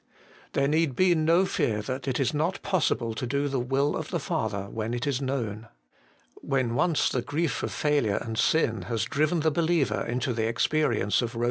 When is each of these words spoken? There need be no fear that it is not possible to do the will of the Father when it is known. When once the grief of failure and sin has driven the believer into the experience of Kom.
There 0.53 0.67
need 0.67 0.95
be 0.95 1.13
no 1.13 1.45
fear 1.45 1.83
that 1.83 2.07
it 2.07 2.19
is 2.19 2.33
not 2.33 2.59
possible 2.63 3.13
to 3.13 3.27
do 3.27 3.47
the 3.47 3.59
will 3.59 3.95
of 3.95 4.09
the 4.09 4.19
Father 4.19 4.67
when 4.67 4.95
it 4.95 5.05
is 5.05 5.21
known. 5.21 5.67
When 6.41 6.73
once 6.73 7.07
the 7.07 7.21
grief 7.21 7.61
of 7.61 7.71
failure 7.71 8.17
and 8.19 8.35
sin 8.35 8.81
has 8.89 9.03
driven 9.05 9.41
the 9.41 9.51
believer 9.51 10.03
into 10.03 10.33
the 10.33 10.47
experience 10.47 11.21
of 11.21 11.33
Kom. 11.33 11.39